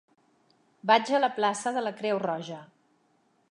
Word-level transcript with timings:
Vaig 0.91 1.11
a 1.17 1.19
la 1.19 1.29
plaça 1.35 1.75
de 1.77 1.85
la 1.89 1.93
Creu 2.01 2.21
Roja. 2.27 2.61